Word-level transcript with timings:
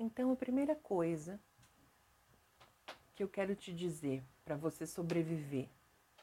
Então, 0.00 0.30
a 0.30 0.36
primeira 0.36 0.76
coisa 0.76 1.40
que 3.16 3.22
eu 3.24 3.28
quero 3.28 3.56
te 3.56 3.74
dizer 3.74 4.22
para 4.44 4.56
você 4.56 4.86
sobreviver 4.86 5.68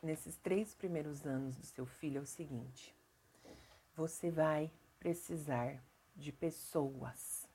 nesses 0.02 0.38
três 0.38 0.74
primeiros 0.74 1.26
anos 1.26 1.58
do 1.58 1.66
seu 1.66 1.86
filho 1.86 2.20
é 2.20 2.22
o 2.22 2.26
seguinte: 2.26 2.96
você 3.94 4.32
vai 4.32 4.72
precisar 4.98 5.84
de 6.16 6.32
pessoas. 6.32 7.50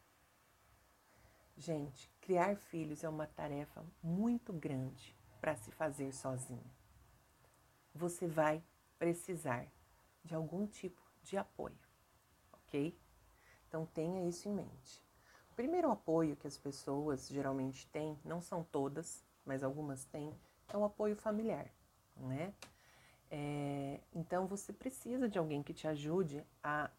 Gente, 1.57 2.11
criar 2.21 2.55
filhos 2.55 3.03
é 3.03 3.09
uma 3.09 3.27
tarefa 3.27 3.83
muito 4.03 4.53
grande 4.53 5.17
para 5.41 5.57
se 5.57 5.71
fazer 5.71 6.13
sozinho. 6.13 6.71
Você 7.95 8.27
vai 8.27 8.63
precisar 8.99 9.67
de 10.23 10.35
algum 10.35 10.67
tipo 10.67 11.01
de 11.23 11.39
apoio, 11.39 11.79
ok? 12.53 12.95
Então 13.69 13.87
tenha 13.87 14.29
isso 14.29 14.51
em 14.51 14.53
mente. 14.53 15.10
Primeiro 15.61 15.91
apoio 15.91 16.37
que 16.37 16.47
as 16.47 16.57
pessoas 16.57 17.29
geralmente 17.29 17.87
têm, 17.89 18.19
não 18.25 18.41
são 18.41 18.65
todas, 18.65 19.23
mas 19.45 19.63
algumas 19.63 20.07
têm, 20.07 20.33
é 20.73 20.75
o 20.75 20.85
apoio 20.85 21.15
familiar, 21.15 21.67
né? 22.17 22.55
É, 23.31 24.01
então 24.15 24.47
você 24.47 24.73
precisa 24.73 25.29
de 25.29 25.39
alguém 25.39 25.63
que 25.63 25.75
te 25.75 25.87
ajude 25.87 26.43
a 26.65 26.91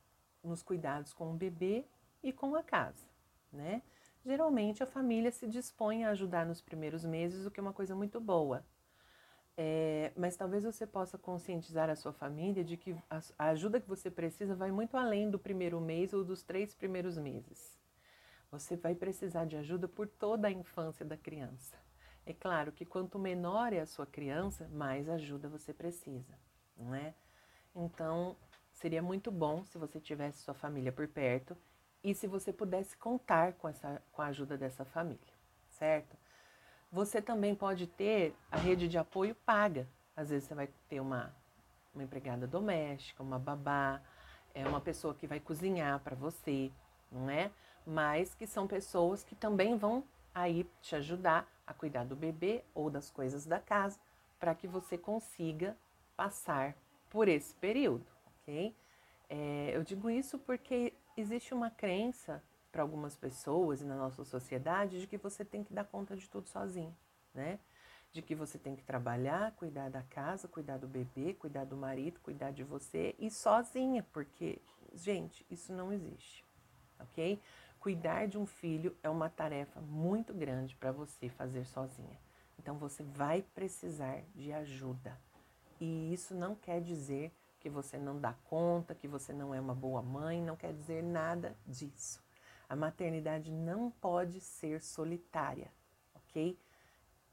nos 0.43 0.61
cuidados 0.61 1.11
com 1.11 1.31
o 1.31 1.35
bebê 1.35 1.87
e 2.21 2.31
com 2.31 2.55
a 2.55 2.61
casa, 2.61 3.03
né? 3.51 3.81
Geralmente 4.23 4.83
a 4.83 4.85
família 4.85 5.31
se 5.31 5.47
dispõe 5.47 6.03
a 6.03 6.11
ajudar 6.11 6.45
nos 6.45 6.61
primeiros 6.61 7.03
meses, 7.03 7.47
o 7.47 7.49
que 7.49 7.59
é 7.59 7.63
uma 7.63 7.73
coisa 7.73 7.95
muito 7.95 8.21
boa. 8.21 8.63
É, 9.57 10.11
mas 10.15 10.37
talvez 10.37 10.63
você 10.63 10.85
possa 10.85 11.17
conscientizar 11.17 11.89
a 11.89 11.95
sua 11.95 12.13
família 12.13 12.63
de 12.63 12.77
que 12.77 12.95
a, 13.09 13.19
a 13.39 13.45
ajuda 13.47 13.81
que 13.81 13.89
você 13.89 14.11
precisa 14.11 14.53
vai 14.53 14.71
muito 14.71 14.95
além 14.97 15.31
do 15.31 15.39
primeiro 15.39 15.81
mês 15.81 16.13
ou 16.13 16.23
dos 16.23 16.43
três 16.43 16.75
primeiros 16.75 17.17
meses. 17.17 17.80
Você 18.51 18.75
vai 18.75 18.93
precisar 18.93 19.45
de 19.45 19.55
ajuda 19.55 19.87
por 19.87 20.09
toda 20.09 20.49
a 20.49 20.51
infância 20.51 21.05
da 21.05 21.15
criança. 21.15 21.77
É 22.25 22.33
claro 22.33 22.73
que 22.73 22.85
quanto 22.85 23.17
menor 23.17 23.71
é 23.71 23.79
a 23.79 23.85
sua 23.85 24.05
criança, 24.05 24.67
mais 24.73 25.07
ajuda 25.07 25.47
você 25.47 25.73
precisa, 25.73 26.37
não 26.75 26.93
é? 26.93 27.13
Então, 27.73 28.35
seria 28.73 29.01
muito 29.01 29.31
bom 29.31 29.63
se 29.63 29.77
você 29.77 30.01
tivesse 30.01 30.39
sua 30.39 30.53
família 30.53 30.91
por 30.91 31.07
perto 31.07 31.55
e 32.03 32.13
se 32.13 32.27
você 32.27 32.51
pudesse 32.51 32.97
contar 32.97 33.53
com, 33.53 33.69
essa, 33.69 34.01
com 34.11 34.21
a 34.21 34.25
ajuda 34.25 34.57
dessa 34.57 34.83
família, 34.83 35.33
certo? 35.69 36.17
Você 36.91 37.21
também 37.21 37.55
pode 37.55 37.87
ter 37.87 38.35
a 38.51 38.57
rede 38.57 38.89
de 38.89 38.97
apoio 38.97 39.33
paga. 39.33 39.87
Às 40.13 40.29
vezes 40.29 40.49
você 40.49 40.53
vai 40.53 40.67
ter 40.89 40.99
uma, 40.99 41.33
uma 41.93 42.03
empregada 42.03 42.45
doméstica, 42.45 43.23
uma 43.23 43.39
babá, 43.39 44.01
é 44.53 44.67
uma 44.67 44.81
pessoa 44.81 45.15
que 45.15 45.25
vai 45.25 45.39
cozinhar 45.39 46.01
para 46.01 46.17
você, 46.17 46.69
não 47.09 47.29
é? 47.29 47.49
Mas 47.85 48.33
que 48.33 48.45
são 48.45 48.67
pessoas 48.67 49.23
que 49.23 49.35
também 49.35 49.77
vão 49.77 50.03
aí 50.33 50.65
te 50.81 50.95
ajudar 50.95 51.47
a 51.65 51.73
cuidar 51.73 52.05
do 52.05 52.15
bebê 52.15 52.63
ou 52.73 52.89
das 52.89 53.09
coisas 53.09 53.45
da 53.45 53.59
casa 53.59 53.99
para 54.39 54.55
que 54.55 54.67
você 54.67 54.97
consiga 54.97 55.77
passar 56.15 56.75
por 57.09 57.27
esse 57.27 57.53
período, 57.55 58.05
ok? 58.41 58.75
É, 59.29 59.71
eu 59.73 59.83
digo 59.83 60.09
isso 60.09 60.37
porque 60.39 60.93
existe 61.15 61.53
uma 61.53 61.69
crença 61.69 62.43
para 62.71 62.81
algumas 62.81 63.15
pessoas 63.15 63.81
e 63.81 63.85
na 63.85 63.95
nossa 63.95 64.23
sociedade 64.23 65.01
de 65.01 65.07
que 65.07 65.17
você 65.17 65.43
tem 65.43 65.63
que 65.63 65.73
dar 65.73 65.83
conta 65.83 66.15
de 66.15 66.29
tudo 66.29 66.47
sozinho, 66.47 66.95
né? 67.33 67.59
De 68.11 68.21
que 68.21 68.33
você 68.33 68.57
tem 68.57 68.75
que 68.75 68.83
trabalhar, 68.83 69.51
cuidar 69.53 69.89
da 69.89 70.01
casa, 70.03 70.47
cuidar 70.47 70.77
do 70.77 70.87
bebê, 70.87 71.33
cuidar 71.33 71.65
do 71.65 71.77
marido, 71.77 72.19
cuidar 72.21 72.51
de 72.51 72.63
você 72.63 73.15
e 73.19 73.29
sozinha, 73.29 74.05
porque, 74.11 74.59
gente, 74.93 75.45
isso 75.49 75.71
não 75.71 75.93
existe, 75.93 76.43
ok? 76.99 77.39
Cuidar 77.81 78.27
de 78.27 78.37
um 78.37 78.45
filho 78.45 78.95
é 79.01 79.09
uma 79.09 79.27
tarefa 79.27 79.81
muito 79.81 80.35
grande 80.35 80.75
para 80.75 80.91
você 80.91 81.29
fazer 81.29 81.65
sozinha. 81.65 82.15
Então 82.59 82.77
você 82.77 83.01
vai 83.01 83.41
precisar 83.41 84.21
de 84.35 84.53
ajuda. 84.53 85.19
E 85.79 86.13
isso 86.13 86.35
não 86.35 86.53
quer 86.53 86.79
dizer 86.79 87.33
que 87.59 87.71
você 87.71 87.97
não 87.97 88.19
dá 88.19 88.33
conta, 88.43 88.93
que 88.93 89.07
você 89.07 89.33
não 89.33 89.51
é 89.51 89.59
uma 89.59 89.73
boa 89.73 89.99
mãe, 89.99 90.39
não 90.39 90.55
quer 90.55 90.71
dizer 90.73 91.01
nada 91.01 91.57
disso. 91.65 92.23
A 92.69 92.75
maternidade 92.75 93.51
não 93.51 93.89
pode 93.89 94.39
ser 94.41 94.79
solitária, 94.83 95.71
ok? 96.13 96.55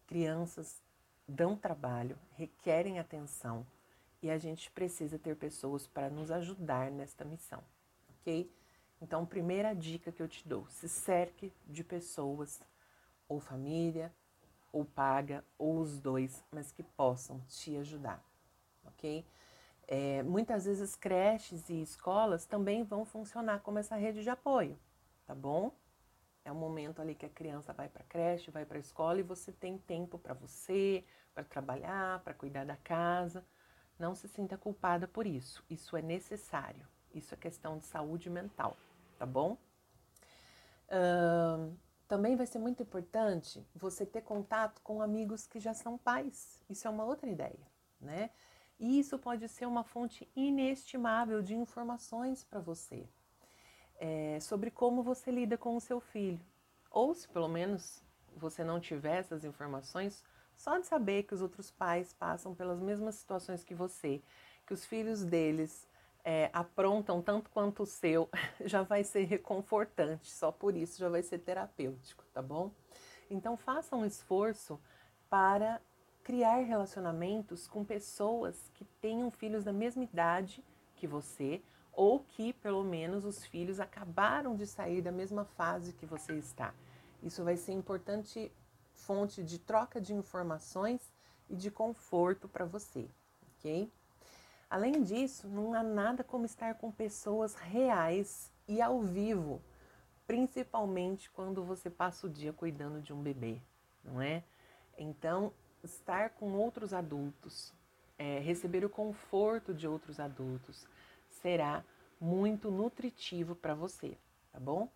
Crianças 0.06 0.82
dão 1.28 1.56
trabalho, 1.56 2.19
requerem 2.38 2.98
atenção 2.98 3.66
e 4.22 4.30
a 4.30 4.38
gente 4.38 4.70
precisa 4.70 5.19
ter 5.19 5.36
pessoas 5.36 5.86
para 5.86 6.09
nos 6.09 6.30
ajudar 6.30 6.91
nesta 6.91 7.22
missão, 7.22 7.62
ok? 8.09 8.50
Então, 9.00 9.25
primeira 9.25 9.75
dica 9.75 10.10
que 10.12 10.22
eu 10.22 10.28
te 10.28 10.47
dou: 10.47 10.66
se 10.69 10.88
cerque 10.88 11.53
de 11.66 11.84
pessoas, 11.84 12.60
ou 13.28 13.41
família, 13.41 14.12
ou 14.72 14.84
paga, 14.84 15.44
ou 15.56 15.81
os 15.81 16.00
dois, 16.00 16.44
mas 16.50 16.72
que 16.72 16.82
possam 16.82 17.41
te 17.48 17.76
ajudar, 17.76 18.22
ok? 18.84 19.25
É, 19.86 20.22
muitas 20.22 20.66
vezes 20.66 20.94
creches 20.94 21.69
e 21.70 21.81
escolas 21.81 22.44
também 22.44 22.84
vão 22.84 23.04
funcionar 23.06 23.60
como 23.60 23.78
essa 23.78 23.97
rede 23.97 24.22
de 24.22 24.28
apoio 24.31 24.78
tá 25.28 25.34
bom? 25.34 25.70
É 26.42 26.50
um 26.50 26.54
momento 26.54 27.03
ali 27.03 27.15
que 27.15 27.26
a 27.26 27.28
criança 27.28 27.75
vai 27.75 27.86
para 27.86 28.03
a 28.03 28.06
creche, 28.06 28.50
vai 28.50 28.65
para 28.65 28.78
a 28.78 28.80
escola 28.80 29.20
e 29.20 29.22
você 29.22 29.53
tem 29.53 29.76
tempo 29.76 30.19
para 30.19 30.32
você, 30.32 31.04
para 31.34 31.44
trabalhar, 31.44 32.20
para 32.20 32.32
cuidar 32.32 32.65
da 32.65 32.76
casa. 32.76 33.44
Não 33.98 34.15
se 34.15 34.26
sinta 34.26 34.56
culpada 34.56 35.06
por 35.06 35.26
isso. 35.26 35.62
Isso 35.69 35.94
é 35.98 36.00
necessário. 36.00 36.88
Isso 37.18 37.34
é 37.34 37.36
questão 37.36 37.78
de 37.78 37.86
saúde 37.86 38.30
mental, 38.30 38.76
tá 39.18 39.26
bom? 39.26 39.56
Uh, 40.88 41.76
também 42.06 42.36
vai 42.36 42.46
ser 42.46 42.58
muito 42.58 42.82
importante 42.82 43.64
você 43.74 44.06
ter 44.06 44.22
contato 44.22 44.80
com 44.82 45.02
amigos 45.02 45.46
que 45.46 45.60
já 45.60 45.74
são 45.74 45.98
pais. 45.98 46.64
Isso 46.70 46.86
é 46.86 46.90
uma 46.90 47.04
outra 47.04 47.28
ideia, 47.28 47.60
né? 48.00 48.30
E 48.80 48.98
isso 48.98 49.18
pode 49.18 49.46
ser 49.48 49.66
uma 49.66 49.84
fonte 49.84 50.26
inestimável 50.34 51.42
de 51.42 51.54
informações 51.54 52.44
para 52.44 52.60
você 52.60 53.06
é, 53.98 54.38
sobre 54.40 54.70
como 54.70 55.02
você 55.02 55.30
lida 55.30 55.58
com 55.58 55.76
o 55.76 55.80
seu 55.80 56.00
filho. 56.00 56.40
Ou 56.90 57.14
se 57.14 57.28
pelo 57.28 57.48
menos 57.48 58.02
você 58.36 58.64
não 58.64 58.80
tiver 58.80 59.18
essas 59.18 59.44
informações, 59.44 60.24
só 60.56 60.78
de 60.78 60.86
saber 60.86 61.24
que 61.24 61.34
os 61.34 61.42
outros 61.42 61.70
pais 61.70 62.12
passam 62.12 62.54
pelas 62.54 62.80
mesmas 62.80 63.16
situações 63.16 63.64
que 63.64 63.74
você, 63.74 64.22
que 64.66 64.72
os 64.72 64.84
filhos 64.84 65.24
deles 65.24 65.86
é, 66.24 66.50
aprontam 66.52 67.22
tanto 67.22 67.50
quanto 67.50 67.82
o 67.82 67.86
seu, 67.86 68.28
já 68.64 68.82
vai 68.82 69.04
ser 69.04 69.24
reconfortante, 69.24 70.30
só 70.30 70.52
por 70.52 70.76
isso 70.76 70.98
já 70.98 71.08
vai 71.08 71.22
ser 71.22 71.38
terapêutico, 71.38 72.24
tá 72.32 72.42
bom? 72.42 72.70
Então 73.30 73.56
faça 73.56 73.96
um 73.96 74.04
esforço 74.04 74.80
para 75.28 75.80
criar 76.22 76.58
relacionamentos 76.58 77.66
com 77.66 77.84
pessoas 77.84 78.70
que 78.74 78.84
tenham 79.00 79.30
filhos 79.30 79.64
da 79.64 79.72
mesma 79.72 80.04
idade 80.04 80.64
que 80.96 81.06
você 81.06 81.62
ou 81.92 82.20
que 82.20 82.52
pelo 82.52 82.84
menos 82.84 83.24
os 83.24 83.44
filhos 83.44 83.80
acabaram 83.80 84.54
de 84.54 84.66
sair 84.66 85.02
da 85.02 85.10
mesma 85.10 85.44
fase 85.44 85.92
que 85.92 86.06
você 86.06 86.34
está. 86.34 86.72
Isso 87.22 87.42
vai 87.42 87.56
ser 87.56 87.72
importante 87.72 88.52
fonte 88.92 89.42
de 89.42 89.58
troca 89.58 90.00
de 90.00 90.14
informações 90.14 91.12
e 91.48 91.56
de 91.56 91.70
conforto 91.70 92.48
para 92.48 92.64
você, 92.64 93.08
ok? 93.56 93.90
Além 94.70 95.02
disso, 95.02 95.48
não 95.48 95.72
há 95.72 95.82
nada 95.82 96.22
como 96.22 96.44
estar 96.44 96.74
com 96.74 96.92
pessoas 96.92 97.54
reais 97.54 98.52
e 98.66 98.82
ao 98.82 99.00
vivo, 99.00 99.62
principalmente 100.26 101.30
quando 101.30 101.64
você 101.64 101.88
passa 101.88 102.26
o 102.26 102.30
dia 102.30 102.52
cuidando 102.52 103.00
de 103.00 103.12
um 103.12 103.22
bebê, 103.22 103.62
não 104.04 104.20
é? 104.20 104.44
Então, 104.98 105.54
estar 105.82 106.30
com 106.30 106.52
outros 106.52 106.92
adultos, 106.92 107.72
é, 108.18 108.40
receber 108.40 108.84
o 108.84 108.90
conforto 108.90 109.72
de 109.72 109.88
outros 109.88 110.20
adultos, 110.20 110.86
será 111.40 111.82
muito 112.20 112.70
nutritivo 112.70 113.54
para 113.54 113.74
você, 113.74 114.18
tá 114.52 114.60
bom? 114.60 114.90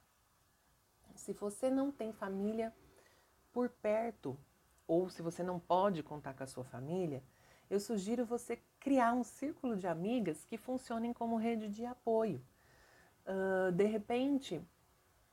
Se 1.14 1.32
você 1.32 1.70
não 1.70 1.90
tem 1.90 2.12
família 2.12 2.74
por 3.52 3.70
perto, 3.70 4.36
ou 4.86 5.08
se 5.08 5.22
você 5.22 5.42
não 5.42 5.58
pode 5.58 6.02
contar 6.02 6.34
com 6.34 6.42
a 6.42 6.46
sua 6.46 6.64
família, 6.64 7.22
eu 7.70 7.80
sugiro 7.80 8.26
você 8.26 8.58
criar 8.82 9.14
um 9.14 9.22
círculo 9.22 9.76
de 9.76 9.86
amigas 9.86 10.44
que 10.44 10.58
funcionem 10.58 11.12
como 11.12 11.36
rede 11.36 11.68
de 11.68 11.86
apoio. 11.86 12.42
Uh, 13.24 13.70
de 13.70 13.84
repente, 13.84 14.60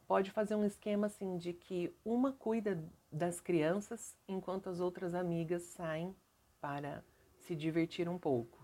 pode 0.08 0.30
fazer 0.30 0.54
um 0.54 0.64
esquema 0.64 1.08
assim 1.08 1.36
de 1.36 1.52
que 1.52 1.92
uma 2.06 2.32
cuida 2.32 2.80
das 3.12 3.42
crianças 3.42 4.16
enquanto 4.28 4.70
as 4.70 4.80
outras 4.80 5.16
amigas 5.16 5.64
saem 5.64 6.16
para 6.62 7.04
se 7.40 7.56
divertir 7.56 8.08
um 8.08 8.20
pouco. 8.20 8.64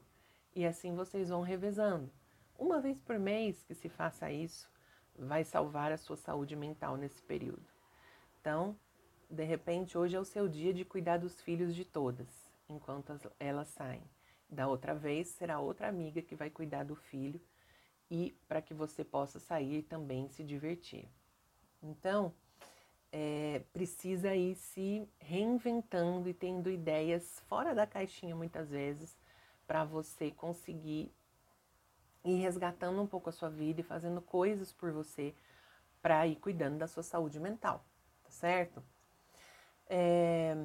E 0.56 0.64
assim 0.68 0.94
vocês 0.94 1.30
vão 1.30 1.42
revezando. 1.42 2.12
Uma 2.56 2.80
vez 2.80 3.00
por 3.00 3.18
mês 3.18 3.64
que 3.64 3.74
se 3.74 3.90
faça 3.90 4.32
isso, 4.32 4.70
vai 5.18 5.44
salvar 5.44 5.92
a 5.92 5.98
sua 5.98 6.16
saúde 6.16 6.56
mental 6.56 6.96
nesse 6.96 7.24
período. 7.24 7.66
Então, 8.40 8.78
de 9.28 9.44
repente, 9.44 9.98
hoje 9.98 10.16
é 10.16 10.20
o 10.20 10.26
seu 10.26 10.48
dia 10.48 10.72
de 10.72 10.86
cuidar 10.86 11.18
dos 11.18 11.42
filhos 11.42 11.74
de 11.74 11.84
todas, 11.84 12.28
enquanto 12.70 13.20
elas 13.40 13.68
saem. 13.70 14.04
Da 14.50 14.68
outra 14.68 14.94
vez, 14.94 15.30
será 15.30 15.60
outra 15.60 15.88
amiga 15.88 16.22
que 16.22 16.36
vai 16.36 16.50
cuidar 16.50 16.84
do 16.84 16.96
filho 16.96 17.42
e 18.10 18.38
para 18.48 18.62
que 18.62 18.74
você 18.74 19.04
possa 19.04 19.40
sair 19.40 19.84
também 19.84 20.30
se 20.30 20.44
divertir. 20.44 21.10
Então, 21.82 22.34
é, 23.12 23.64
precisa 23.72 24.36
ir 24.36 24.56
se 24.56 25.08
reinventando 25.20 26.28
e 26.28 26.34
tendo 26.34 26.70
ideias 26.70 27.40
fora 27.48 27.74
da 27.74 27.88
caixinha 27.88 28.36
muitas 28.36 28.70
vezes 28.70 29.18
para 29.66 29.84
você 29.84 30.32
conseguir 30.32 31.12
ir 32.24 32.36
resgatando 32.36 33.02
um 33.02 33.08
pouco 33.08 33.30
a 33.30 33.34
sua 33.34 33.50
vida 33.50 33.82
e 33.82 33.84
fazendo 33.84 34.22
coisas 34.22 34.74
por 34.74 34.92
você 34.92 35.34
para 36.02 36.28
ir 36.28 36.36
cuidando 36.36 36.78
da 36.78 36.88
sua 36.88 37.04
saúde 37.04 37.40
mental, 37.40 37.86
tá 38.24 38.30
certo? 38.30 38.84
É, 39.88 40.56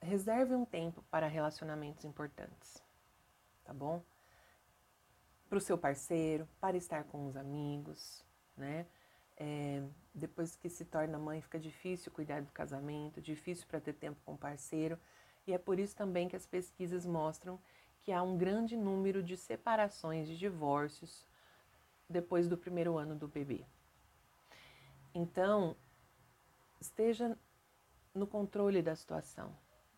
reserve 0.00 0.54
um 0.54 0.64
tempo 0.64 1.02
para 1.10 1.26
relacionamentos 1.26 2.04
importantes, 2.04 2.82
tá 3.66 3.74
bom? 3.74 4.02
Para 5.48 5.58
o 5.58 5.60
seu 5.60 5.76
parceiro, 5.76 6.48
para 6.60 6.76
estar 6.76 7.04
com 7.04 7.26
os 7.26 7.36
amigos, 7.36 8.24
né? 8.56 8.86
É, 9.36 9.82
depois 10.14 10.56
que 10.56 10.68
se 10.68 10.84
torna 10.84 11.18
mãe, 11.18 11.42
fica 11.42 11.58
difícil 11.58 12.10
cuidar 12.10 12.40
do 12.42 12.52
casamento, 12.52 13.20
difícil 13.20 13.66
para 13.66 13.80
ter 13.80 13.92
tempo 13.92 14.18
com 14.24 14.34
o 14.34 14.38
parceiro, 14.38 14.98
e 15.46 15.52
é 15.52 15.58
por 15.58 15.78
isso 15.78 15.94
também 15.94 16.28
que 16.28 16.36
as 16.36 16.46
pesquisas 16.46 17.04
mostram 17.04 17.60
que 18.02 18.12
há 18.12 18.22
um 18.22 18.38
grande 18.38 18.76
número 18.76 19.22
de 19.22 19.36
separações, 19.36 20.28
de 20.28 20.38
divórcios 20.38 21.26
depois 22.08 22.48
do 22.48 22.56
primeiro 22.56 22.96
ano 22.96 23.16
do 23.16 23.26
bebê. 23.26 23.66
Então, 25.12 25.76
esteja 26.80 27.36
no 28.14 28.26
controle 28.26 28.80
da 28.80 28.94
situação. 28.94 29.56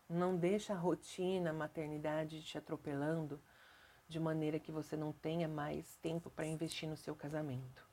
Não 0.09 0.35
deixe 0.35 0.73
a 0.73 0.75
rotina, 0.75 1.51
a 1.51 1.53
maternidade 1.53 2.43
te 2.43 2.57
atropelando 2.57 3.39
de 4.09 4.19
maneira 4.19 4.59
que 4.59 4.71
você 4.71 4.97
não 4.97 5.13
tenha 5.13 5.47
mais 5.47 5.95
tempo 5.97 6.31
para 6.31 6.47
investir 6.47 6.89
no 6.89 6.97
seu 6.97 7.15
casamento. 7.15 7.87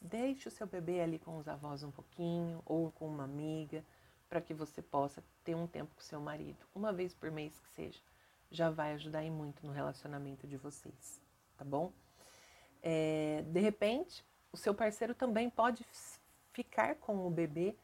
Deixe 0.00 0.46
o 0.48 0.50
seu 0.50 0.66
bebê 0.66 1.00
ali 1.00 1.18
com 1.18 1.38
os 1.38 1.48
avós 1.48 1.82
um 1.82 1.90
pouquinho 1.90 2.62
ou 2.66 2.92
com 2.92 3.08
uma 3.08 3.24
amiga 3.24 3.82
para 4.28 4.40
que 4.40 4.52
você 4.52 4.82
possa 4.82 5.24
ter 5.42 5.54
um 5.54 5.66
tempo 5.66 5.94
com 5.94 6.02
seu 6.02 6.20
marido, 6.20 6.58
uma 6.74 6.92
vez 6.92 7.14
por 7.14 7.30
mês 7.30 7.58
que 7.58 7.70
seja. 7.70 8.00
Já 8.50 8.68
vai 8.68 8.92
ajudar 8.92 9.22
muito 9.24 9.66
no 9.66 9.72
relacionamento 9.72 10.46
de 10.46 10.58
vocês, 10.58 11.22
tá 11.56 11.64
bom? 11.64 11.90
É, 12.82 13.42
de 13.46 13.60
repente, 13.60 14.22
o 14.52 14.56
seu 14.58 14.74
parceiro 14.74 15.14
também 15.14 15.48
pode 15.48 15.86
ficar 16.52 16.96
com 16.96 17.26
o 17.26 17.30
bebê 17.30 17.74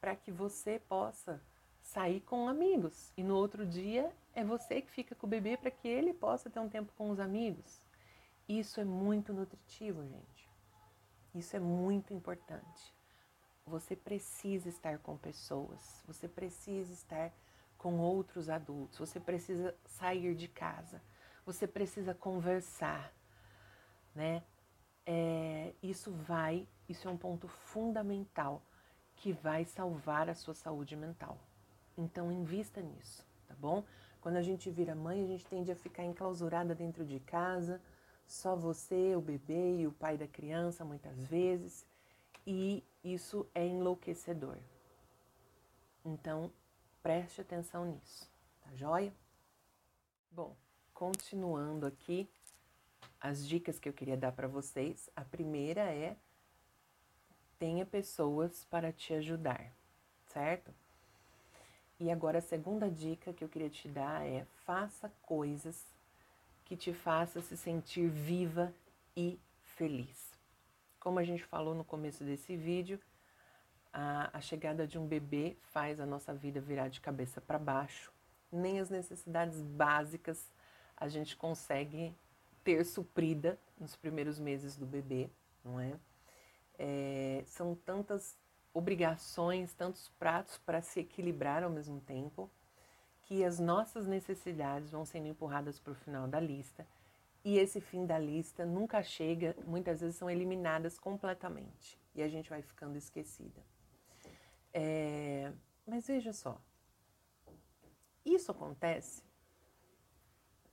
para 0.00 0.14
que 0.14 0.30
você 0.30 0.78
possa 0.86 1.40
sair 1.88 2.20
com 2.20 2.48
amigos. 2.48 3.12
E 3.16 3.22
no 3.22 3.34
outro 3.34 3.64
dia 3.64 4.12
é 4.34 4.44
você 4.44 4.82
que 4.82 4.90
fica 4.90 5.14
com 5.14 5.26
o 5.26 5.30
bebê 5.30 5.56
para 5.56 5.70
que 5.70 5.88
ele 5.88 6.12
possa 6.12 6.50
ter 6.50 6.60
um 6.60 6.68
tempo 6.68 6.92
com 6.96 7.10
os 7.10 7.18
amigos. 7.18 7.82
Isso 8.46 8.80
é 8.80 8.84
muito 8.84 9.32
nutritivo, 9.32 10.04
gente. 10.06 10.48
Isso 11.34 11.56
é 11.56 11.60
muito 11.60 12.12
importante. 12.12 12.94
Você 13.66 13.96
precisa 13.96 14.68
estar 14.68 14.98
com 14.98 15.16
pessoas, 15.16 16.02
você 16.06 16.28
precisa 16.28 16.92
estar 16.92 17.32
com 17.76 17.98
outros 17.98 18.48
adultos, 18.48 18.98
você 18.98 19.20
precisa 19.20 19.74
sair 19.84 20.34
de 20.34 20.48
casa, 20.48 21.02
você 21.44 21.66
precisa 21.66 22.14
conversar, 22.14 23.12
né? 24.14 24.42
É, 25.06 25.74
isso 25.82 26.12
vai, 26.12 26.66
isso 26.88 27.08
é 27.08 27.10
um 27.10 27.16
ponto 27.16 27.46
fundamental 27.48 28.62
que 29.16 29.32
vai 29.32 29.64
salvar 29.64 30.28
a 30.28 30.34
sua 30.34 30.54
saúde 30.54 30.96
mental. 30.96 31.38
Então 31.98 32.30
invista 32.30 32.80
nisso, 32.80 33.26
tá 33.48 33.54
bom? 33.58 33.84
Quando 34.20 34.36
a 34.36 34.42
gente 34.42 34.70
vira 34.70 34.94
mãe, 34.94 35.24
a 35.24 35.26
gente 35.26 35.44
tende 35.44 35.72
a 35.72 35.76
ficar 35.76 36.04
enclausurada 36.04 36.72
dentro 36.72 37.04
de 37.04 37.18
casa, 37.18 37.82
só 38.24 38.54
você, 38.54 39.16
o 39.16 39.20
bebê 39.20 39.78
e 39.78 39.86
o 39.86 39.92
pai 39.92 40.16
da 40.16 40.28
criança, 40.28 40.84
muitas 40.84 41.24
vezes, 41.24 41.84
e 42.46 42.84
isso 43.02 43.48
é 43.52 43.66
enlouquecedor. 43.66 44.58
Então, 46.04 46.52
preste 47.02 47.40
atenção 47.40 47.84
nisso, 47.84 48.30
tá 48.60 48.72
joia? 48.74 49.12
Bom, 50.30 50.56
continuando 50.94 51.84
aqui, 51.84 52.30
as 53.20 53.46
dicas 53.46 53.80
que 53.80 53.88
eu 53.88 53.92
queria 53.92 54.16
dar 54.16 54.30
para 54.30 54.46
vocês. 54.46 55.10
A 55.16 55.24
primeira 55.24 55.92
é 55.92 56.16
tenha 57.58 57.84
pessoas 57.84 58.64
para 58.66 58.92
te 58.92 59.12
ajudar, 59.14 59.72
certo? 60.26 60.72
E 62.00 62.10
agora 62.10 62.38
a 62.38 62.42
segunda 62.42 62.88
dica 62.88 63.32
que 63.32 63.42
eu 63.42 63.48
queria 63.48 63.68
te 63.68 63.88
dar 63.88 64.24
é 64.24 64.44
faça 64.64 65.10
coisas 65.22 65.84
que 66.64 66.76
te 66.76 66.92
faça 66.92 67.40
se 67.40 67.56
sentir 67.56 68.08
viva 68.08 68.72
e 69.16 69.38
feliz. 69.62 70.32
Como 71.00 71.18
a 71.18 71.24
gente 71.24 71.42
falou 71.44 71.74
no 71.74 71.84
começo 71.84 72.22
desse 72.22 72.56
vídeo, 72.56 73.00
a, 73.92 74.30
a 74.36 74.40
chegada 74.40 74.86
de 74.86 74.98
um 74.98 75.06
bebê 75.06 75.56
faz 75.72 75.98
a 75.98 76.06
nossa 76.06 76.32
vida 76.32 76.60
virar 76.60 76.88
de 76.88 77.00
cabeça 77.00 77.40
para 77.40 77.58
baixo. 77.58 78.12
Nem 78.52 78.78
as 78.78 78.90
necessidades 78.90 79.60
básicas 79.60 80.50
a 80.96 81.08
gente 81.08 81.36
consegue 81.36 82.14
ter 82.62 82.84
suprida 82.84 83.58
nos 83.78 83.96
primeiros 83.96 84.38
meses 84.38 84.76
do 84.76 84.86
bebê, 84.86 85.30
não 85.64 85.80
é? 85.80 85.98
é 86.78 87.42
são 87.46 87.74
tantas 87.74 88.36
obrigações, 88.72 89.72
tantos 89.74 90.08
pratos 90.18 90.58
para 90.58 90.80
se 90.82 91.00
equilibrar 91.00 91.62
ao 91.62 91.70
mesmo 91.70 92.00
tempo 92.00 92.50
que 93.22 93.44
as 93.44 93.58
nossas 93.58 94.06
necessidades 94.06 94.90
vão 94.90 95.04
sendo 95.04 95.28
empurradas 95.28 95.78
para 95.78 95.92
o 95.92 95.96
final 95.96 96.26
da 96.26 96.40
lista 96.40 96.86
e 97.44 97.58
esse 97.58 97.80
fim 97.80 98.06
da 98.06 98.18
lista 98.18 98.66
nunca 98.66 99.02
chega, 99.02 99.56
muitas 99.66 100.00
vezes 100.00 100.16
são 100.16 100.30
eliminadas 100.30 100.98
completamente 100.98 101.98
e 102.14 102.22
a 102.22 102.28
gente 102.28 102.50
vai 102.50 102.62
ficando 102.62 102.96
esquecida. 102.96 103.62
É, 104.72 105.52
mas 105.86 106.06
veja 106.06 106.32
só, 106.32 106.60
isso 108.24 108.50
acontece 108.50 109.22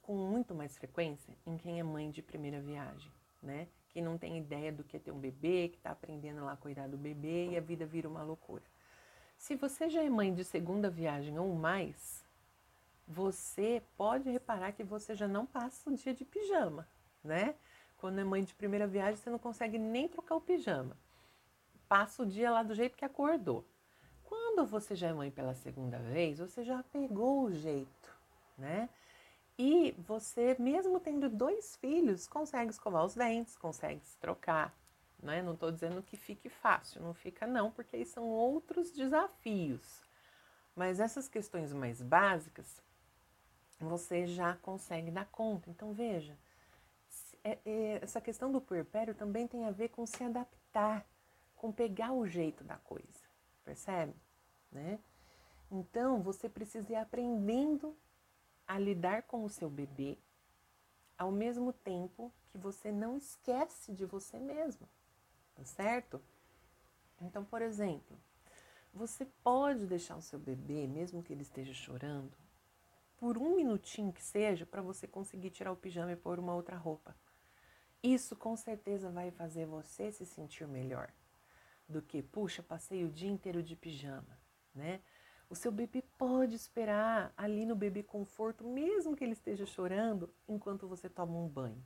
com 0.02 0.16
muito 0.16 0.54
mais 0.54 0.78
frequência 0.78 1.36
em 1.46 1.58
quem 1.58 1.80
é 1.80 1.84
mãe 1.84 2.12
de 2.12 2.22
primeira 2.22 2.62
viagem, 2.62 3.12
né? 3.42 3.68
Que 3.96 4.02
não 4.02 4.18
tem 4.18 4.38
ideia 4.38 4.74
do 4.74 4.84
que 4.84 4.98
é 4.98 5.00
ter 5.00 5.12
um 5.12 5.18
bebê, 5.18 5.70
que 5.70 5.78
está 5.78 5.92
aprendendo 5.92 6.44
lá 6.44 6.52
a 6.52 6.58
cuidar 6.58 6.90
do 6.90 6.98
bebê 6.98 7.52
e 7.52 7.58
a 7.58 7.62
vida 7.62 7.86
vira 7.86 8.10
uma 8.10 8.24
loucura. 8.24 8.62
Se 9.38 9.56
você 9.56 9.90
já 9.90 10.04
é 10.04 10.10
mãe 10.10 10.34
de 10.34 10.44
segunda 10.44 10.90
viagem 10.90 11.40
ou 11.40 11.56
mais, 11.56 12.22
você 13.08 13.82
pode 13.96 14.30
reparar 14.30 14.74
que 14.74 14.84
você 14.84 15.16
já 15.16 15.30
não 15.30 15.46
passa 15.46 15.90
o 15.90 15.96
dia 15.96 16.14
de 16.14 16.26
pijama, 16.26 16.86
né? 17.24 17.56
Quando 17.96 18.20
é 18.20 18.24
mãe 18.26 18.44
de 18.44 18.54
primeira 18.54 18.86
viagem, 18.86 19.16
você 19.16 19.30
não 19.30 19.40
consegue 19.40 19.78
nem 19.78 20.10
trocar 20.10 20.36
o 20.36 20.42
pijama. 20.42 20.98
Passa 21.88 22.24
o 22.24 22.26
dia 22.26 22.52
lá 22.52 22.64
do 22.64 22.76
jeito 22.76 22.98
que 22.98 23.06
acordou. 23.06 23.64
Quando 24.26 24.66
você 24.66 24.94
já 24.94 25.08
é 25.08 25.14
mãe 25.14 25.32
pela 25.32 25.54
segunda 25.54 26.00
vez, 26.00 26.40
você 26.40 26.66
já 26.66 26.84
pegou 26.84 27.44
o 27.44 27.54
jeito, 27.54 28.10
né? 28.58 28.90
E 29.58 29.94
você, 30.00 30.56
mesmo 30.60 31.00
tendo 31.00 31.30
dois 31.30 31.78
filhos, 31.78 32.28
consegue 32.28 32.72
escovar 32.72 33.06
os 33.06 33.16
dentes, 33.16 33.56
consegue 33.56 34.02
se 34.06 34.18
trocar, 34.18 34.76
né? 35.24 35.42
Não 35.42 35.54
estou 35.54 35.72
dizendo 35.72 36.04
que 36.04 36.18
fique 36.18 36.50
fácil, 36.50 37.02
não 37.02 37.14
fica 37.14 37.48
não, 37.48 37.72
porque 37.72 37.96
aí 37.96 38.06
são 38.06 38.26
outros 38.26 38.92
desafios. 38.92 40.04
Mas 40.76 41.00
essas 41.00 41.30
questões 41.30 41.72
mais 41.72 42.02
básicas, 42.02 42.82
você 43.80 44.28
já 44.28 44.56
consegue 44.58 45.10
dar 45.10 45.26
conta. 45.28 45.70
Então, 45.70 45.94
veja, 45.94 46.38
é, 47.42 47.58
é, 47.66 48.00
essa 48.02 48.20
questão 48.20 48.52
do 48.52 48.60
puerpério 48.60 49.16
também 49.16 49.48
tem 49.48 49.66
a 49.66 49.72
ver 49.72 49.90
com 49.90 50.06
se 50.06 50.22
adaptar, 50.22 51.06
com 51.56 51.72
pegar 51.72 52.12
o 52.12 52.28
jeito 52.28 52.64
da 52.64 52.76
coisa, 52.78 53.24
percebe? 53.64 54.14
Né? 54.70 55.00
Então, 55.72 56.22
você 56.22 56.50
precisa 56.50 56.92
ir 56.92 56.96
aprendendo 56.96 57.96
a 58.68 58.80
lidar 58.80 59.24
com 59.24 59.44
o 59.44 59.50
seu 59.50 59.70
bebê, 59.70 60.18
ao 61.18 61.32
mesmo 61.32 61.72
tempo 61.72 62.32
que 62.50 62.58
você 62.58 62.92
não 62.92 63.18
esquece 63.18 63.94
de 63.94 64.06
você 64.06 64.40
mesmo, 64.40 64.88
tá 65.56 65.64
certo? 65.64 66.22
Então, 67.22 67.46
por 67.46 67.62
exemplo, 67.62 68.18
você 68.94 69.26
pode 69.44 69.86
deixar 69.86 70.16
o 70.16 70.22
seu 70.22 70.40
bebê, 70.40 70.88
mesmo 70.88 71.22
que 71.22 71.34
ele 71.34 71.42
esteja 71.42 71.74
chorando, 71.74 72.36
por 73.18 73.38
um 73.38 73.56
minutinho 73.56 74.12
que 74.12 74.24
seja, 74.24 74.66
para 74.66 74.82
você 74.82 75.08
conseguir 75.08 75.50
tirar 75.50 75.72
o 75.72 75.78
pijama 75.78 76.12
e 76.12 76.16
pôr 76.16 76.40
uma 76.40 76.54
outra 76.54 76.76
roupa. 76.76 77.16
Isso 78.04 78.36
com 78.36 78.56
certeza 78.56 79.10
vai 79.10 79.32
fazer 79.32 79.66
você 79.66 80.12
se 80.12 80.26
sentir 80.26 80.68
melhor 80.68 81.12
do 81.88 82.02
que, 82.02 82.22
puxa, 82.22 82.62
passei 82.62 83.04
o 83.04 83.12
dia 83.12 83.30
inteiro 83.30 83.64
de 83.64 83.76
pijama, 83.76 84.38
né? 84.74 85.02
O 85.50 85.56
seu 85.56 85.72
bebê 85.72 86.04
pode 86.18 86.56
esperar 86.56 87.34
ali 87.38 87.66
no 87.66 87.76
bebê 87.76 88.02
conforto, 88.02 88.68
mesmo 88.68 89.16
que 89.16 89.24
ele 89.24 89.34
esteja 89.34 89.66
chorando, 89.66 90.34
enquanto 90.48 90.88
você 90.88 91.08
toma 91.08 91.38
um 91.38 91.48
banho, 91.48 91.84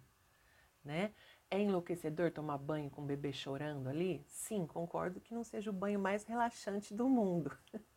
né? 0.83 1.13
É 1.51 1.59
enlouquecedor 1.59 2.31
tomar 2.31 2.57
banho 2.57 2.89
com 2.89 3.01
o 3.01 3.05
bebê 3.05 3.33
chorando 3.33 3.87
ali? 3.87 4.23
Sim, 4.27 4.65
concordo 4.65 5.19
que 5.19 5.33
não 5.33 5.43
seja 5.43 5.69
o 5.69 5.73
banho 5.73 5.99
mais 5.99 6.23
relaxante 6.23 6.93
do 6.93 7.09
mundo. 7.09 7.51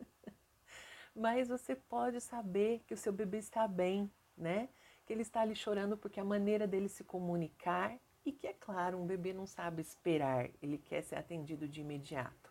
mas 1.15 1.47
você 1.47 1.75
pode 1.75 2.19
saber 2.19 2.81
que 2.87 2.93
o 2.93 2.97
seu 2.97 3.13
bebê 3.13 3.37
está 3.37 3.67
bem, 3.67 4.11
né? 4.35 4.69
Que 5.05 5.13
ele 5.13 5.21
está 5.21 5.41
ali 5.41 5.55
chorando 5.55 5.95
porque 5.95 6.19
a 6.19 6.25
maneira 6.25 6.67
dele 6.67 6.89
se 6.89 7.03
comunicar 7.03 7.97
e 8.25 8.31
que, 8.31 8.47
é 8.47 8.53
claro, 8.53 8.97
um 8.97 9.05
bebê 9.05 9.33
não 9.33 9.45
sabe 9.45 9.81
esperar, 9.81 10.49
ele 10.61 10.77
quer 10.77 11.03
ser 11.03 11.15
atendido 11.15 11.67
de 11.67 11.81
imediato. 11.81 12.42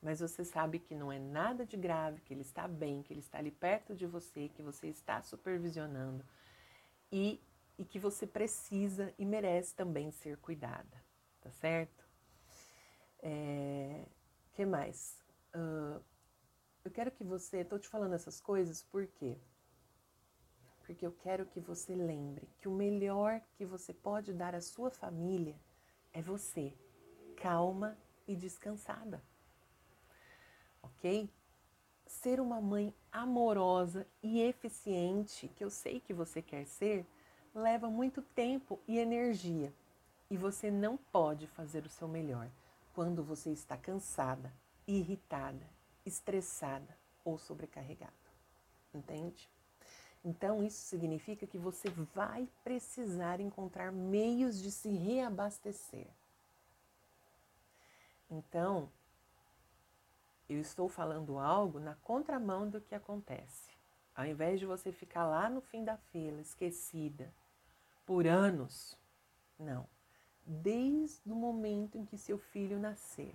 Mas 0.00 0.20
você 0.20 0.44
sabe 0.44 0.78
que 0.78 0.94
não 0.94 1.10
é 1.10 1.18
nada 1.18 1.64
de 1.64 1.76
grave, 1.76 2.20
que 2.20 2.32
ele 2.32 2.42
está 2.42 2.68
bem, 2.68 3.02
que 3.02 3.12
ele 3.12 3.20
está 3.20 3.38
ali 3.38 3.50
perto 3.50 3.94
de 3.94 4.06
você, 4.06 4.48
que 4.48 4.62
você 4.62 4.88
está 4.88 5.22
supervisionando 5.22 6.24
e, 7.10 7.40
e 7.78 7.84
que 7.84 7.98
você 7.98 8.26
precisa 8.26 9.12
e 9.18 9.24
merece 9.24 9.74
também 9.74 10.10
ser 10.10 10.36
cuidada, 10.38 11.02
tá 11.40 11.50
certo? 11.50 12.04
É, 13.22 14.04
que 14.52 14.64
mais? 14.64 15.18
Uh, 15.54 16.02
eu 16.84 16.90
quero 16.90 17.10
que 17.10 17.24
você, 17.24 17.58
estou 17.58 17.78
te 17.78 17.88
falando 17.88 18.14
essas 18.14 18.40
coisas 18.40 18.82
por 18.82 19.06
quê? 19.06 19.38
Porque 20.84 21.04
eu 21.04 21.10
quero 21.10 21.44
que 21.46 21.58
você 21.58 21.96
lembre 21.96 22.48
que 22.58 22.68
o 22.68 22.72
melhor 22.72 23.40
que 23.56 23.66
você 23.66 23.92
pode 23.92 24.32
dar 24.32 24.54
à 24.54 24.60
sua 24.60 24.88
família 24.88 25.58
é 26.12 26.22
você, 26.22 26.72
calma 27.36 27.98
e 28.26 28.36
descansada. 28.36 29.20
Ser 32.06 32.40
uma 32.40 32.60
mãe 32.60 32.94
amorosa 33.10 34.06
e 34.22 34.40
eficiente, 34.40 35.48
que 35.48 35.64
eu 35.64 35.70
sei 35.70 36.00
que 36.00 36.14
você 36.14 36.40
quer 36.40 36.64
ser, 36.64 37.04
leva 37.54 37.88
muito 37.90 38.22
tempo 38.22 38.78
e 38.86 38.98
energia. 38.98 39.72
E 40.30 40.36
você 40.36 40.70
não 40.70 40.96
pode 40.96 41.46
fazer 41.46 41.84
o 41.84 41.90
seu 41.90 42.08
melhor 42.08 42.48
quando 42.94 43.22
você 43.22 43.50
está 43.50 43.76
cansada, 43.76 44.52
irritada, 44.86 45.68
estressada 46.04 46.96
ou 47.24 47.38
sobrecarregada. 47.38 48.12
Entende? 48.94 49.48
Então, 50.24 50.62
isso 50.62 50.82
significa 50.88 51.46
que 51.46 51.58
você 51.58 51.88
vai 52.14 52.48
precisar 52.64 53.40
encontrar 53.40 53.92
meios 53.92 54.60
de 54.60 54.72
se 54.72 54.88
reabastecer. 54.88 56.08
Então, 58.28 58.90
eu 60.48 60.60
estou 60.60 60.88
falando 60.88 61.38
algo 61.38 61.78
na 61.80 61.94
contramão 61.96 62.68
do 62.68 62.80
que 62.80 62.94
acontece. 62.94 63.70
Ao 64.14 64.24
invés 64.24 64.60
de 64.60 64.66
você 64.66 64.92
ficar 64.92 65.26
lá 65.26 65.50
no 65.50 65.60
fim 65.60 65.84
da 65.84 65.96
fila, 65.96 66.40
esquecida, 66.40 67.32
por 68.06 68.26
anos, 68.26 68.96
não. 69.58 69.86
Desde 70.46 71.30
o 71.30 71.34
momento 71.34 71.98
em 71.98 72.04
que 72.04 72.16
seu 72.16 72.38
filho 72.38 72.78
nascer, 72.78 73.34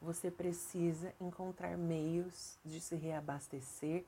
você 0.00 0.30
precisa 0.30 1.14
encontrar 1.20 1.76
meios 1.76 2.58
de 2.64 2.80
se 2.80 2.96
reabastecer 2.96 4.04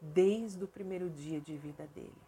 desde 0.00 0.62
o 0.64 0.68
primeiro 0.68 1.08
dia 1.08 1.40
de 1.40 1.56
vida 1.56 1.86
dele. 1.88 2.22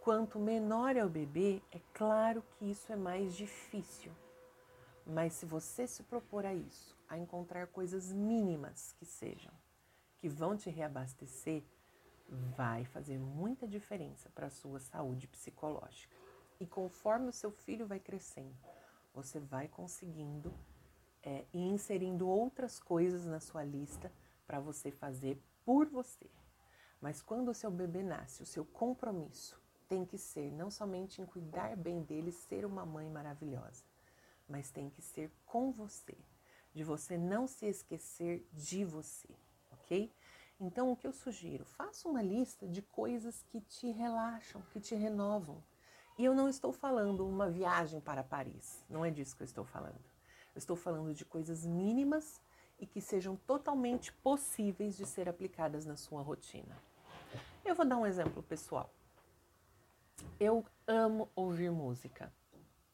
Quanto 0.00 0.38
menor 0.38 0.96
é 0.96 1.04
o 1.04 1.10
bebê, 1.10 1.60
é 1.70 1.78
claro 1.92 2.42
que 2.52 2.70
isso 2.70 2.90
é 2.90 2.96
mais 2.96 3.36
difícil. 3.36 4.10
Mas 5.10 5.32
se 5.32 5.44
você 5.44 5.88
se 5.88 6.04
propor 6.04 6.46
a 6.46 6.54
isso, 6.54 6.96
a 7.08 7.18
encontrar 7.18 7.66
coisas 7.66 8.12
mínimas 8.12 8.92
que 8.92 9.04
sejam, 9.04 9.52
que 10.18 10.28
vão 10.28 10.56
te 10.56 10.70
reabastecer, 10.70 11.64
vai 12.56 12.84
fazer 12.84 13.18
muita 13.18 13.66
diferença 13.66 14.30
para 14.30 14.46
a 14.46 14.50
sua 14.50 14.78
saúde 14.78 15.26
psicológica. 15.26 16.16
E 16.60 16.66
conforme 16.66 17.28
o 17.28 17.32
seu 17.32 17.50
filho 17.50 17.88
vai 17.88 17.98
crescendo, 17.98 18.54
você 19.12 19.40
vai 19.40 19.66
conseguindo 19.66 20.54
é, 21.24 21.44
e 21.52 21.58
inserindo 21.58 22.28
outras 22.28 22.78
coisas 22.78 23.26
na 23.26 23.40
sua 23.40 23.64
lista 23.64 24.12
para 24.46 24.60
você 24.60 24.92
fazer 24.92 25.42
por 25.64 25.88
você. 25.88 26.30
Mas 27.00 27.20
quando 27.20 27.48
o 27.48 27.54
seu 27.54 27.70
bebê 27.70 28.04
nasce, 28.04 28.44
o 28.44 28.46
seu 28.46 28.64
compromisso 28.64 29.60
tem 29.88 30.04
que 30.04 30.16
ser 30.16 30.52
não 30.52 30.70
somente 30.70 31.20
em 31.20 31.26
cuidar 31.26 31.76
bem 31.76 32.00
dele, 32.00 32.30
ser 32.30 32.64
uma 32.64 32.86
mãe 32.86 33.10
maravilhosa, 33.10 33.89
mas 34.50 34.70
tem 34.70 34.90
que 34.90 35.00
ser 35.00 35.30
com 35.46 35.70
você, 35.70 36.18
de 36.74 36.82
você 36.82 37.16
não 37.16 37.46
se 37.46 37.66
esquecer 37.66 38.46
de 38.52 38.84
você, 38.84 39.28
ok? 39.70 40.12
Então, 40.58 40.90
o 40.92 40.96
que 40.96 41.06
eu 41.06 41.12
sugiro? 41.12 41.64
Faça 41.64 42.08
uma 42.08 42.20
lista 42.20 42.66
de 42.66 42.82
coisas 42.82 43.42
que 43.44 43.60
te 43.60 43.90
relaxam, 43.90 44.60
que 44.72 44.80
te 44.80 44.94
renovam. 44.94 45.62
E 46.18 46.24
eu 46.24 46.34
não 46.34 46.48
estou 46.48 46.72
falando 46.72 47.26
uma 47.26 47.48
viagem 47.48 48.00
para 48.00 48.22
Paris, 48.22 48.84
não 48.90 49.04
é 49.04 49.10
disso 49.10 49.36
que 49.36 49.42
eu 49.42 49.46
estou 49.46 49.64
falando. 49.64 50.04
Eu 50.54 50.58
estou 50.58 50.76
falando 50.76 51.14
de 51.14 51.24
coisas 51.24 51.64
mínimas 51.64 52.40
e 52.78 52.86
que 52.86 53.00
sejam 53.00 53.36
totalmente 53.36 54.12
possíveis 54.12 54.96
de 54.96 55.06
ser 55.06 55.28
aplicadas 55.28 55.86
na 55.86 55.96
sua 55.96 56.20
rotina. 56.22 56.76
Eu 57.64 57.74
vou 57.74 57.86
dar 57.86 57.96
um 57.96 58.06
exemplo 58.06 58.42
pessoal. 58.42 58.92
Eu 60.38 60.66
amo 60.86 61.30
ouvir 61.34 61.70
música 61.70 62.30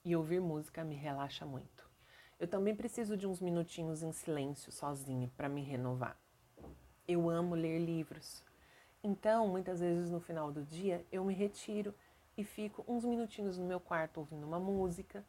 e 0.06 0.14
ouvir 0.14 0.40
música 0.40 0.84
me 0.84 0.94
relaxa 0.94 1.44
muito. 1.44 1.90
Eu 2.38 2.46
também 2.46 2.76
preciso 2.76 3.16
de 3.16 3.26
uns 3.26 3.40
minutinhos 3.40 4.04
em 4.04 4.12
silêncio 4.12 4.70
sozinha 4.70 5.28
para 5.36 5.48
me 5.48 5.64
renovar. 5.64 6.16
Eu 7.08 7.28
amo 7.28 7.56
ler 7.56 7.80
livros. 7.80 8.44
Então, 9.02 9.48
muitas 9.48 9.80
vezes 9.80 10.08
no 10.08 10.20
final 10.20 10.52
do 10.52 10.62
dia, 10.62 11.04
eu 11.10 11.24
me 11.24 11.34
retiro 11.34 11.92
e 12.36 12.44
fico 12.44 12.84
uns 12.86 13.04
minutinhos 13.04 13.58
no 13.58 13.66
meu 13.66 13.80
quarto 13.80 14.18
ouvindo 14.18 14.46
uma 14.46 14.60
música, 14.60 15.24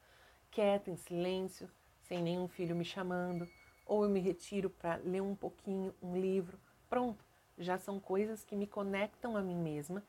quieta, 0.52 0.92
em 0.92 0.96
silêncio, 0.96 1.68
sem 2.04 2.22
nenhum 2.22 2.48
filho 2.48 2.76
me 2.76 2.86
chamando, 2.86 3.50
ou 3.84 4.04
eu 4.04 4.10
me 4.12 4.20
retiro 4.20 4.70
para 4.70 4.98
ler 4.98 5.24
um 5.24 5.36
pouquinho 5.36 5.92
um 6.04 6.16
livro. 6.16 6.60
Pronto, 6.88 7.26
já 7.58 7.80
são 7.80 8.00
coisas 8.00 8.44
que 8.44 8.56
me 8.56 8.68
conectam 8.68 9.36
a 9.36 9.42
mim 9.42 9.58
mesma 9.58 10.04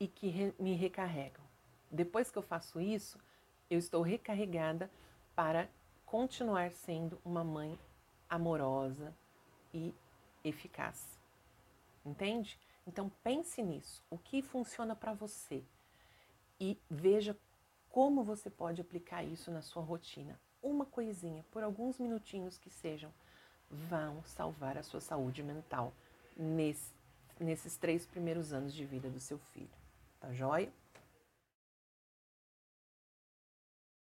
e 0.00 0.08
que 0.08 0.28
re 0.28 0.54
me 0.58 0.72
recarregam. 0.72 1.44
Depois 1.90 2.30
que 2.30 2.38
eu 2.38 2.42
faço 2.42 2.80
isso, 2.80 3.18
eu 3.70 3.78
estou 3.78 4.02
recarregada 4.02 4.90
para 5.34 5.68
continuar 6.04 6.72
sendo 6.72 7.20
uma 7.24 7.42
mãe 7.42 7.78
amorosa 8.28 9.14
e 9.72 9.94
eficaz. 10.44 11.18
Entende? 12.04 12.58
Então 12.86 13.10
pense 13.22 13.62
nisso, 13.62 14.02
o 14.10 14.18
que 14.18 14.42
funciona 14.42 14.94
para 14.94 15.14
você 15.14 15.64
e 16.60 16.78
veja 16.90 17.36
como 17.88 18.22
você 18.22 18.50
pode 18.50 18.80
aplicar 18.80 19.24
isso 19.24 19.50
na 19.50 19.62
sua 19.62 19.82
rotina 19.82 20.38
uma 20.64 20.86
coisinha, 20.86 21.44
por 21.50 21.62
alguns 21.62 21.98
minutinhos 21.98 22.56
que 22.56 22.70
sejam, 22.70 23.12
vão 23.70 24.22
salvar 24.24 24.78
a 24.78 24.82
sua 24.82 25.00
saúde 25.00 25.42
mental 25.42 25.92
nesse, 26.36 26.92
nesses 27.38 27.76
três 27.76 28.06
primeiros 28.06 28.52
anos 28.52 28.72
de 28.72 28.84
vida 28.84 29.10
do 29.10 29.20
seu 29.20 29.38
filho. 29.38 29.68
Tá 30.18 30.32
joia? 30.32 30.72